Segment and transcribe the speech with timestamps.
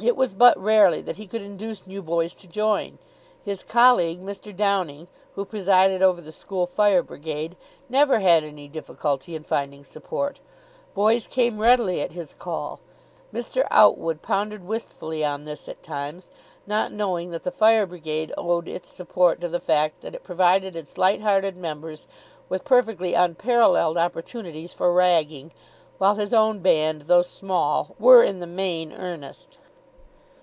[0.00, 2.98] It was but rarely that he could induce new boys to join.
[3.44, 4.54] His colleague, Mr.
[4.54, 5.06] Downing,
[5.36, 7.54] who presided over the School Fire Brigade,
[7.88, 10.40] never had any difficulty in finding support.
[10.94, 12.80] Boys came readily at his call.
[13.32, 13.68] Mr.
[13.70, 16.28] Outwood pondered wistfully on this at times,
[16.66, 20.74] not knowing that the Fire Brigade owed its support to the fact that it provided
[20.74, 22.08] its light hearted members
[22.48, 25.52] with perfectly unparalleled opportunities for ragging,
[25.98, 29.58] while his own band, though small, were in the main earnest.